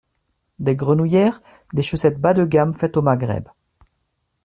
Des 0.57 0.75
grenouillères, 0.75 1.41
des 1.73 1.83
chaussettes 1.83 2.19
bas 2.19 2.33
de 2.33 2.43
gamme, 2.43 2.73
faites 2.73 2.97
au 2.97 3.03
Maghreb 3.03 3.47